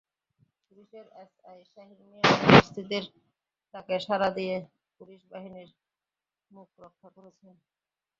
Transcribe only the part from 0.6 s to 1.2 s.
পুলিশের